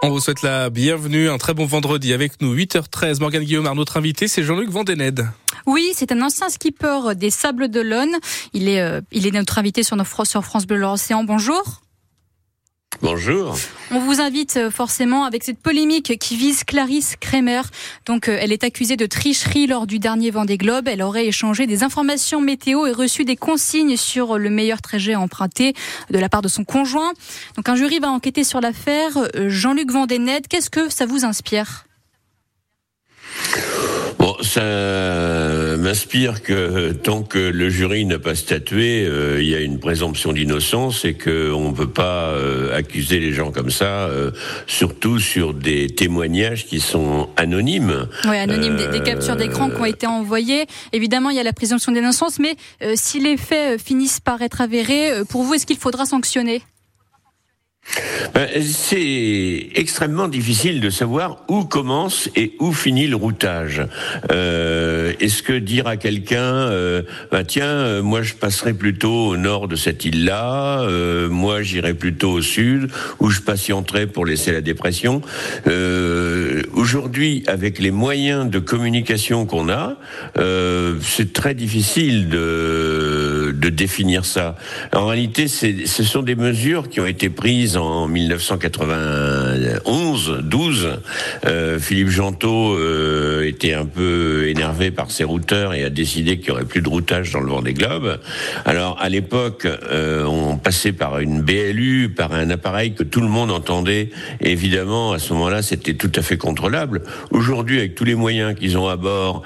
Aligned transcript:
On 0.00 0.10
vous 0.10 0.20
souhaite 0.20 0.42
la 0.42 0.70
bienvenue, 0.70 1.28
un 1.28 1.38
très 1.38 1.54
bon 1.54 1.66
vendredi 1.66 2.12
avec 2.12 2.40
nous, 2.40 2.54
8h13. 2.54 3.18
Morgane 3.20 3.42
Guillaume, 3.42 3.68
notre 3.74 3.96
invité, 3.96 4.28
c'est 4.28 4.44
Jean-Luc 4.44 4.70
Vandened. 4.70 5.28
Oui, 5.66 5.90
c'est 5.92 6.12
un 6.12 6.22
ancien 6.22 6.48
skipper 6.48 7.16
des 7.16 7.30
Sables 7.30 7.68
d'Olonne. 7.68 8.16
Il 8.52 8.68
est, 8.68 8.80
euh, 8.80 9.00
il 9.10 9.26
est 9.26 9.32
notre 9.32 9.58
invité 9.58 9.82
sur, 9.82 9.96
notre, 9.96 10.24
sur 10.24 10.44
France 10.44 10.66
Bleu 10.68 10.76
L'Océan. 10.76 11.24
Bonjour. 11.24 11.82
Bonjour. 13.00 13.56
On 13.92 14.00
vous 14.00 14.20
invite 14.20 14.56
euh, 14.56 14.70
forcément 14.72 15.24
avec 15.24 15.44
cette 15.44 15.60
polémique 15.60 16.18
qui 16.18 16.36
vise 16.36 16.64
Clarisse 16.64 17.14
Kremer. 17.20 17.62
Donc, 18.06 18.28
euh, 18.28 18.36
elle 18.40 18.52
est 18.52 18.64
accusée 18.64 18.96
de 18.96 19.06
tricherie 19.06 19.68
lors 19.68 19.86
du 19.86 20.00
dernier 20.00 20.32
Vendée 20.32 20.58
Globe. 20.58 20.88
Elle 20.88 21.02
aurait 21.02 21.26
échangé 21.26 21.68
des 21.68 21.84
informations 21.84 22.40
météo 22.40 22.86
et 22.86 22.92
reçu 22.92 23.24
des 23.24 23.36
consignes 23.36 23.96
sur 23.96 24.36
le 24.36 24.50
meilleur 24.50 24.82
trajet 24.82 25.14
à 25.14 25.20
emprunter 25.20 25.74
de 26.10 26.18
la 26.18 26.28
part 26.28 26.42
de 26.42 26.48
son 26.48 26.64
conjoint. 26.64 27.12
Donc, 27.54 27.68
un 27.68 27.76
jury 27.76 28.00
va 28.00 28.10
enquêter 28.10 28.42
sur 28.42 28.60
l'affaire. 28.60 29.16
Euh, 29.36 29.48
Jean-Luc 29.48 29.92
Vandened, 29.92 30.48
qu'est-ce 30.48 30.70
que 30.70 30.88
ça 30.90 31.06
vous 31.06 31.24
inspire? 31.24 31.87
Bon, 34.28 34.36
ça 34.42 34.60
m'inspire 35.78 36.42
que 36.42 36.92
tant 36.92 37.22
que 37.22 37.38
le 37.38 37.70
jury 37.70 38.04
n'a 38.04 38.18
pas 38.18 38.34
statué, 38.34 39.06
euh, 39.06 39.40
il 39.40 39.48
y 39.48 39.54
a 39.54 39.60
une 39.60 39.78
présomption 39.78 40.34
d'innocence 40.34 41.06
et 41.06 41.14
qu'on 41.14 41.70
ne 41.70 41.74
peut 41.74 41.88
pas 41.88 42.32
euh, 42.32 42.76
accuser 42.76 43.20
les 43.20 43.32
gens 43.32 43.52
comme 43.52 43.70
ça, 43.70 44.04
euh, 44.08 44.30
surtout 44.66 45.18
sur 45.18 45.54
des 45.54 45.86
témoignages 45.86 46.66
qui 46.66 46.78
sont 46.78 47.30
anonymes. 47.36 48.06
Oui, 48.26 48.36
anonymes, 48.36 48.76
des, 48.76 48.88
des, 48.88 49.00
captures 49.00 49.36
d'écran 49.36 49.70
qui 49.70 49.80
ont 49.80 49.86
été 49.86 50.06
envoyées. 50.06 50.66
Évidemment, 50.92 51.30
il 51.30 51.36
y 51.36 51.40
a 51.40 51.42
la 51.42 51.54
présomption 51.54 51.90
d'innocence, 51.90 52.38
mais 52.38 52.56
si 52.96 53.20
les 53.20 53.38
faits 53.38 53.80
finissent 53.80 54.20
par 54.20 54.42
être 54.42 54.60
avérés, 54.60 55.10
pour 55.30 55.42
vous, 55.42 55.54
est-ce 55.54 55.64
qu'il 55.64 55.78
faudra 55.78 56.04
sanctionner? 56.04 56.60
C'est 58.62 59.68
extrêmement 59.74 60.28
difficile 60.28 60.80
de 60.80 60.90
savoir 60.90 61.44
où 61.48 61.64
commence 61.64 62.28
et 62.36 62.52
où 62.60 62.72
finit 62.72 63.06
le 63.06 63.16
routage. 63.16 63.82
Euh, 64.30 65.12
Est-ce 65.20 65.42
que 65.42 65.52
dire 65.52 65.86
à 65.86 65.96
quelqu'un, 65.96 66.70
ben, 67.30 67.44
tiens, 67.46 67.66
euh, 67.66 68.02
moi 68.02 68.22
je 68.22 68.34
passerai 68.34 68.74
plutôt 68.74 69.28
au 69.28 69.36
nord 69.36 69.68
de 69.68 69.76
cette 69.76 70.04
île-là, 70.04 70.82
euh, 70.82 71.28
moi 71.28 71.62
j'irai 71.62 71.94
plutôt 71.94 72.30
au 72.30 72.42
sud, 72.42 72.90
où 73.20 73.30
je 73.30 73.40
patienterai 73.40 74.06
pour 74.06 74.26
laisser 74.26 74.52
la 74.52 74.60
dépression. 74.60 75.22
Aujourd'hui, 76.72 77.42
avec 77.46 77.78
les 77.78 77.90
moyens 77.90 78.48
de 78.48 78.58
communication 78.58 79.46
qu'on 79.46 79.68
a, 79.68 79.96
c'est 81.00 81.32
très 81.32 81.54
difficile 81.54 82.28
de, 82.28 83.07
de 83.58 83.68
définir 83.68 84.24
ça. 84.24 84.56
En 84.92 85.06
réalité, 85.06 85.48
ce 85.48 86.04
sont 86.04 86.22
des 86.22 86.36
mesures 86.36 86.88
qui 86.88 87.00
ont 87.00 87.06
été 87.06 87.28
prises 87.28 87.76
en 87.76 88.08
1991, 88.08 90.07
12, 90.14 91.00
euh, 91.44 91.78
Philippe 91.78 92.08
Gentot 92.08 92.74
euh, 92.74 93.46
était 93.46 93.74
un 93.74 93.84
peu 93.84 94.48
énervé 94.48 94.90
par 94.90 95.10
ses 95.10 95.24
routeurs 95.24 95.74
et 95.74 95.84
a 95.84 95.90
décidé 95.90 96.38
qu'il 96.38 96.48
y 96.48 96.50
aurait 96.52 96.64
plus 96.64 96.80
de 96.80 96.88
routage 96.88 97.32
dans 97.32 97.40
le 97.40 97.50
Vendée 97.50 97.74
Globe. 97.74 98.18
Alors 98.64 98.96
à 99.00 99.08
l'époque, 99.08 99.66
euh, 99.66 100.24
on 100.24 100.56
passait 100.56 100.92
par 100.92 101.18
une 101.18 101.42
BLU, 101.42 102.08
par 102.08 102.32
un 102.32 102.48
appareil 102.50 102.94
que 102.94 103.02
tout 103.02 103.20
le 103.20 103.28
monde 103.28 103.50
entendait. 103.50 104.10
Évidemment, 104.40 105.12
à 105.12 105.18
ce 105.18 105.32
moment-là, 105.34 105.62
c'était 105.62 105.94
tout 105.94 106.12
à 106.14 106.22
fait 106.22 106.38
contrôlable. 106.38 107.02
Aujourd'hui, 107.30 107.78
avec 107.78 107.94
tous 107.94 108.04
les 108.04 108.14
moyens 108.14 108.58
qu'ils 108.58 108.78
ont 108.78 108.88
à 108.88 108.96
bord, 108.96 109.42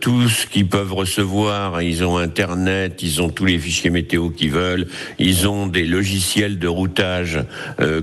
tout 0.00 0.28
ce 0.28 0.46
qu'ils 0.46 0.68
peuvent 0.68 0.92
recevoir, 0.92 1.82
ils 1.82 2.04
ont 2.04 2.18
Internet, 2.18 3.02
ils 3.02 3.22
ont 3.22 3.28
tous 3.28 3.44
les 3.44 3.58
fichiers 3.58 3.90
météo 3.90 4.30
qu'ils 4.30 4.50
veulent, 4.50 4.86
ils 5.18 5.48
ont 5.48 5.66
des 5.66 5.84
logiciels 5.84 6.58
de 6.58 6.68
routage 6.68 7.38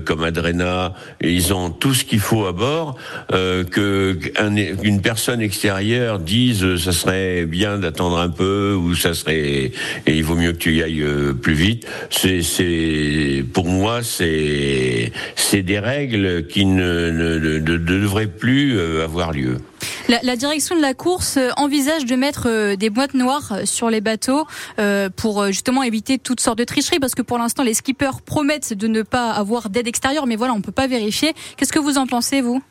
comme 0.04 0.24
Adrena, 0.24 0.94
ils 1.20 1.52
ont 1.52 1.67
tout 1.70 1.94
ce 1.94 2.04
qu'il 2.04 2.20
faut 2.20 2.46
à 2.46 2.52
bord, 2.52 2.96
euh, 3.32 3.64
personne 5.02 5.40
extérieure 5.40 6.18
dise 6.18 6.62
euh, 6.62 6.76
ça 6.76 6.92
serait 6.92 7.46
bien 7.46 7.78
d'attendre 7.78 8.18
un 8.18 8.28
peu 8.28 8.74
ou 8.74 8.94
ça 8.94 9.14
serait 9.14 9.72
et 10.06 10.16
il 10.16 10.22
vaut 10.22 10.34
mieux 10.34 10.52
que 10.52 10.58
tu 10.58 10.76
y 10.76 10.82
ailles 10.82 11.02
euh, 11.02 11.32
plus 11.32 11.54
vite. 11.54 11.86
C'est, 12.10 12.42
c'est 12.42 13.44
pour 13.52 13.66
moi 13.66 14.02
c'est 14.02 15.12
c'est 15.34 15.62
des 15.62 15.78
règles 15.78 16.46
qui 16.46 16.66
ne, 16.66 17.10
ne, 17.10 17.38
ne, 17.38 17.58
ne 17.58 17.76
devraient 17.78 18.26
plus 18.26 18.78
avoir 19.00 19.32
lieu. 19.32 19.58
La, 20.08 20.20
la, 20.22 20.36
direction 20.36 20.76
de 20.76 20.80
la 20.80 20.94
course 20.94 21.36
euh, 21.36 21.50
envisage 21.56 22.04
de 22.04 22.16
mettre 22.16 22.48
euh, 22.48 22.76
des 22.76 22.90
boîtes 22.90 23.14
noires 23.14 23.52
euh, 23.52 23.64
sur 23.64 23.90
les 23.90 24.00
bateaux 24.00 24.46
pour 25.16 25.46
justement 25.46 25.82
éviter 25.82 26.18
toutes 26.18 26.40
sortes 26.40 26.58
de 26.58 26.64
tricheries 26.64 26.98
parce 26.98 27.14
que 27.14 27.22
pour 27.22 27.38
l'instant 27.38 27.62
les 27.62 27.74
skippers 27.74 28.22
promettent 28.24 28.72
de 28.72 28.86
ne 28.86 29.02
pas 29.02 29.30
avoir 29.30 29.70
d'aide 29.70 29.86
extérieure 29.86 30.26
mais 30.26 30.36
voilà 30.36 30.52
on 30.52 30.60
peut 30.60 30.72
pas 30.72 30.86
vérifier. 30.86 31.34
Qu'est-ce 31.56 31.72
que 31.72 31.78
vous 31.78 31.98
en 31.98 32.06
pensez 32.06 32.40
vous? 32.40 32.62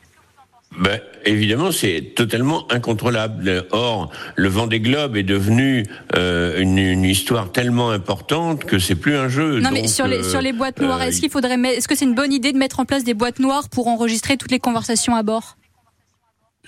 Ben, 0.76 1.00
évidemment, 1.24 1.72
c'est 1.72 2.12
totalement 2.14 2.70
incontrôlable. 2.70 3.66
Or, 3.72 4.10
le 4.36 4.48
vent 4.48 4.66
des 4.66 4.80
globes 4.80 5.16
est 5.16 5.22
devenu 5.22 5.84
euh, 6.14 6.60
une, 6.60 6.78
une, 6.78 7.04
histoire 7.04 7.50
tellement 7.50 7.90
importante 7.90 8.64
que 8.64 8.78
c'est 8.78 8.94
plus 8.94 9.16
un 9.16 9.28
jeu. 9.28 9.60
Non, 9.60 9.70
donc, 9.70 9.80
mais 9.80 9.88
sur 9.88 10.06
les, 10.06 10.22
sur 10.22 10.42
les 10.42 10.52
boîtes 10.52 10.80
noires, 10.80 11.00
euh, 11.00 11.06
est-ce 11.06 11.20
qu'il 11.20 11.30
faudrait, 11.30 11.58
est-ce 11.74 11.88
que 11.88 11.96
c'est 11.96 12.04
une 12.04 12.14
bonne 12.14 12.32
idée 12.32 12.52
de 12.52 12.58
mettre 12.58 12.80
en 12.80 12.84
place 12.84 13.02
des 13.02 13.14
boîtes 13.14 13.38
noires 13.38 13.68
pour 13.70 13.88
enregistrer 13.88 14.36
toutes 14.36 14.50
les 14.50 14.60
conversations 14.60 15.16
à 15.16 15.22
bord? 15.22 15.56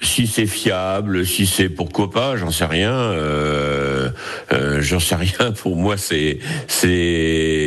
Si 0.01 0.27
c'est 0.27 0.47
fiable, 0.47 1.27
si 1.27 1.47
c'est 1.47 1.69
pourquoi 1.69 2.11
pas, 2.11 2.37
j'en 2.37 2.51
sais 2.51 2.65
rien. 2.65 2.93
Euh, 2.93 4.11
euh, 4.53 4.81
j'en 4.81 5.01
sais 5.01 5.15
rien. 5.15 5.53
Pour 5.63 5.77
moi, 5.77 5.97
c'est 5.97 6.39
c'est 6.67 7.60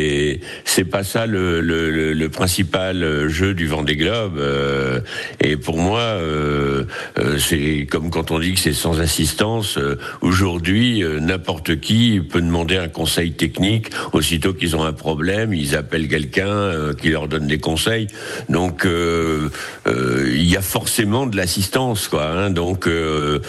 c'est 0.66 0.86
pas 0.86 1.04
ça 1.04 1.26
le, 1.26 1.62
le, 1.62 2.14
le, 2.14 2.30
principal 2.30 3.28
jeu 3.30 3.54
du 3.54 3.68
Vendée 3.68 3.96
Globe. 3.96 4.38
Euh, 4.38 5.00
et 5.40 5.58
pour 5.58 5.78
moi, 5.78 6.00
euh, 6.00 6.86
euh, 7.20 7.38
c'est 7.38 7.88
comme 7.90 8.10
quand 8.10 8.32
on 8.32 8.40
dit 8.40 8.54
que 8.54 8.60
c'est 8.60 8.74
sans 8.74 9.00
assistance. 9.00 9.78
Euh, 9.78 9.98
aujourd'hui, 10.22 11.04
n'importe 11.22 11.80
qui 11.80 12.22
peut 12.22 12.42
demander 12.42 12.78
un 12.78 12.88
conseil 12.88 13.34
technique. 13.34 13.88
Aussitôt 14.14 14.54
qu'ils 14.54 14.76
ont 14.76 14.84
un 14.84 14.94
problème, 14.94 15.54
ils 15.54 15.76
appellent 15.76 16.08
quelqu'un 16.08 16.94
qui 17.00 17.10
leur 17.10 17.28
donne 17.28 17.48
des 17.48 17.60
conseils. 17.60 18.08
Donc, 18.50 18.86
il 18.86 20.50
y 20.50 20.58
a 20.58 20.62
forcément 20.62 21.26
de 21.26 21.38
l'assistance, 21.38 22.08
quoi. 22.08 22.28
Hein, 22.28 22.50
donc, 22.50 22.88
euh, 22.88 23.40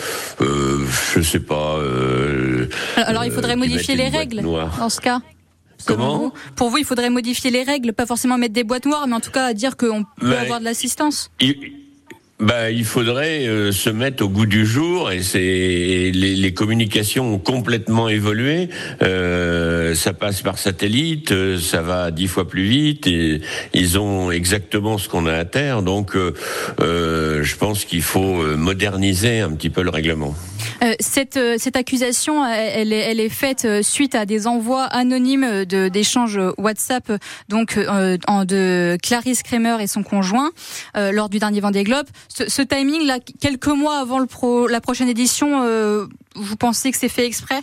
euh, 0.41 0.85
je 1.15 1.21
sais 1.21 1.41
pas. 1.41 1.77
Euh, 1.79 2.69
alors, 2.97 3.25
il 3.25 3.33
faudrait 3.33 3.57
modifier 3.57 3.97
les 3.97 4.09
règles 4.09 4.43
dans 4.43 4.89
ce 4.89 5.01
cas. 5.01 5.21
Comment 5.87 6.19
vous, 6.19 6.33
Pour 6.57 6.71
vous, 6.71 6.79
il 6.79 6.85
faudrait 6.85 7.11
modifier 7.11 7.51
les 7.51 7.63
règles, 7.63 7.93
pas 7.93 8.07
forcément 8.07 8.39
mettre 8.39 8.55
des 8.55 8.65
boîtes 8.65 8.87
noires, 8.87 9.07
mais 9.07 9.15
en 9.15 9.21
tout 9.21 9.31
cas 9.31 9.53
dire 9.53 9.77
qu'on 9.77 10.05
peut 10.05 10.31
Ben, 10.31 10.39
avoir 10.39 10.61
de 10.61 10.65
l'assistance. 10.65 11.31
Bah, 12.41 12.73
il 12.73 12.85
faudrait 12.85 13.47
euh, 13.47 13.71
se 13.71 13.89
mettre 13.91 14.25
au 14.25 14.29
goût 14.29 14.45
du 14.45 14.67
jour 14.67 15.13
et 15.13 15.23
c'est 15.23 15.39
les, 15.39 16.35
les, 16.35 16.53
communications 16.53 17.35
ont 17.35 17.39
complètement 17.39 18.09
évolué. 18.09 18.69
Euh, 19.03 19.95
ça 19.95 20.13
passe 20.13 20.43
par 20.43 20.59
satellite, 20.59 21.31
euh, 21.31 21.61
ça 21.61 21.81
va 21.81 22.11
dix 22.11 22.27
fois 22.27 22.49
plus 22.49 22.65
vite 22.65 23.07
et 23.07 23.41
ils 23.73 24.01
ont 24.01 24.33
exactement 24.33 24.99
ce 24.99 25.09
qu'on 25.09 25.27
a 25.27 25.33
à 25.33 25.45
terre. 25.45 25.83
Donc, 25.83 26.17
je 26.17 27.57
pense 27.57 27.85
qu'il 27.85 28.03
faut 28.03 28.43
moderniser 28.57 29.41
un 29.41 29.53
petit 29.53 29.71
peu 29.71 29.83
le 29.83 29.91
règlement. 29.91 30.35
Euh, 30.83 30.95
cette, 31.01 31.39
cette 31.59 31.77
accusation, 31.77 32.45
elle 32.47 32.93
est, 32.93 32.99
elle 32.99 33.21
est 33.21 33.29
faite 33.29 33.67
suite 33.83 34.15
à 34.15 34.27
des 34.27 34.47
envois 34.47 34.85
anonymes 34.85 35.65
d'échanges 35.65 36.41
WhatsApp, 36.59 37.13
donc 37.49 37.79
en, 38.27 38.45
de 38.45 38.97
Clarisse 39.03 39.43
Kramer 39.43 39.77
et 39.81 39.87
son 39.87 40.03
conjoint 40.03 40.51
lors 40.95 41.29
du 41.29 41.39
dernier 41.39 41.61
Vendée 41.61 41.85
Globe. 41.85 42.07
Ce, 42.29 42.49
ce 42.49 42.63
timing 42.63 43.07
là, 43.07 43.19
quelques 43.41 43.67
mois 43.67 43.99
avant 43.99 44.19
le 44.19 44.27
pro, 44.27 44.67
la 44.67 44.81
prochaine 44.81 45.09
édition, 45.09 45.63
euh, 45.63 46.07
vous 46.35 46.57
pensez 46.57 46.91
que 46.91 46.99
c'est 46.99 47.09
fait 47.09 47.27
exprès? 47.27 47.61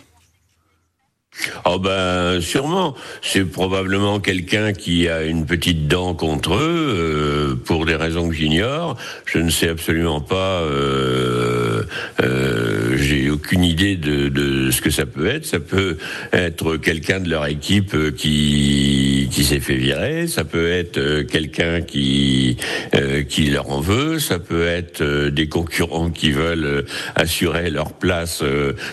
Oh 1.64 1.78
ben 1.78 2.40
sûrement, 2.40 2.94
c'est 3.22 3.44
probablement 3.44 4.20
quelqu'un 4.20 4.72
qui 4.72 5.08
a 5.08 5.22
une 5.22 5.46
petite 5.46 5.88
dent 5.88 6.14
contre 6.14 6.54
eux 6.54 6.60
euh, 6.60 7.54
pour 7.54 7.86
des 7.86 7.94
raisons 7.94 8.28
que 8.28 8.34
j'ignore. 8.34 8.96
Je 9.24 9.38
ne 9.38 9.50
sais 9.50 9.68
absolument 9.68 10.20
pas. 10.20 10.60
Euh, 10.62 11.84
euh, 12.20 12.96
J'ai 12.96 13.30
aucune 13.30 13.64
idée 13.64 13.96
de, 13.96 14.28
de, 14.28 14.70
ce 14.70 14.80
que 14.82 14.90
ça 14.90 15.06
peut 15.06 15.26
être. 15.26 15.46
Ça 15.46 15.60
peut 15.60 15.98
être 16.32 16.76
quelqu'un 16.76 17.20
de 17.20 17.30
leur 17.30 17.46
équipe 17.46 18.14
qui 18.16 19.28
qui 19.30 19.44
s'est 19.44 19.60
fait 19.60 19.76
virer. 19.76 20.26
Ça 20.26 20.44
peut 20.44 20.70
être 20.70 21.22
quelqu'un 21.22 21.80
qui 21.80 22.56
euh, 22.94 23.22
qui 23.22 23.50
leur 23.50 23.70
en 23.70 23.80
veut. 23.80 24.18
Ça 24.18 24.38
peut 24.38 24.66
être 24.66 25.02
des 25.28 25.48
concurrents 25.48 26.10
qui 26.10 26.32
veulent 26.32 26.84
assurer 27.14 27.70
leur 27.70 27.92
place, 27.92 28.42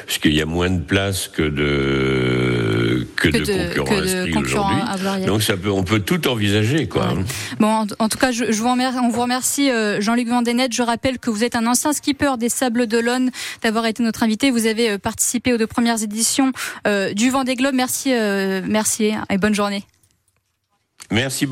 parce 0.06 0.18
qu'il 0.20 0.34
y 0.34 0.42
a 0.42 0.46
moins 0.46 0.70
de 0.70 0.82
place 0.82 1.28
que 1.28 1.44
de 1.44 2.29
que, 3.32 3.38
que, 3.38 4.24
de, 4.24 4.28
de 4.28 4.34
concurrents 4.34 4.96
aujourd'hui. 4.96 5.26
Donc 5.26 5.44
ça 5.44 5.58
peut, 5.58 5.72
on 5.72 5.84
peut 5.84 6.00
tout 6.00 6.28
envisager, 6.28 6.88
quoi. 6.88 7.14
Ouais. 7.14 7.24
Bon, 7.60 7.68
en, 7.68 7.86
en, 8.00 8.10
tout 8.10 8.18
cas, 8.18 8.32
je, 8.32 8.52
je 8.52 8.62
vous 8.62 8.72
remercie, 8.72 9.00
on 9.00 9.10
vous 9.10 9.22
remercie, 9.22 9.72
euh, 9.72 10.02
Jean-Luc 10.02 10.28
Vandenet. 10.28 10.70
Je 10.72 10.82
rappelle 10.82 11.20
que 11.20 11.30
vous 11.30 11.44
êtes 11.44 11.56
un 11.56 11.66
ancien 11.68 11.94
skipper 11.94 12.38
des 12.38 12.50
Sables 12.50 12.88
d'Olonne, 12.88 13.32
d'avoir 13.62 13.86
été 13.86 14.04
notre 14.04 14.24
invité. 14.24 14.52
Vous 14.52 14.66
avez 14.66 14.92
euh, 14.92 14.98
participé 14.98 15.54
aux 15.54 15.58
deux 15.58 15.68
premières 15.68 16.02
éditions 16.02 16.52
euh, 16.88 17.14
du 17.14 17.30
Vendée 17.30 17.56
Globe. 17.56 17.76
Merci, 17.76 18.14
euh, 18.14 18.62
merci 18.66 19.12
et 19.30 19.38
bonne 19.38 19.56
journée. 19.56 19.84
Merci. 21.12 21.48